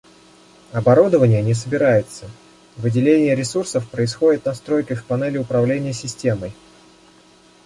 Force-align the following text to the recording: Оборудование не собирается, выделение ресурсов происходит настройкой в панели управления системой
Оборудование 0.71 1.43
не 1.43 1.53
собирается, 1.53 2.25
выделение 2.75 3.35
ресурсов 3.35 3.87
происходит 3.87 4.45
настройкой 4.45 4.95
в 4.97 5.05
панели 5.05 5.37
управления 5.37 5.93
системой 5.93 6.53